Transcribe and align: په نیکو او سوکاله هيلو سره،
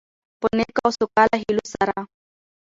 په 0.39 0.47
نیکو 0.57 0.81
او 0.85 0.91
سوکاله 0.97 1.35
هيلو 1.41 1.65
سره، 1.73 1.95